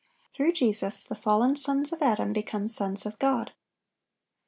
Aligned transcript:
(827) 0.33 0.33
Through 0.47 0.53
Jesus 0.65 1.03
the 1.03 1.15
fallen 1.15 1.55
sons 1.55 1.91
of 1.93 2.01
Adam 2.01 2.33
become 2.33 2.67
"sons 2.67 3.05
of 3.05 3.19
God." 3.19 3.53